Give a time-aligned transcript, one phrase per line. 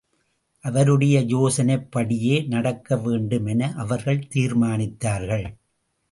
[0.63, 5.45] அவருடைய யோசனைப்படியே நடக்க வேண்டும் என அவர்கள் தீர்மானித்தார்கள்.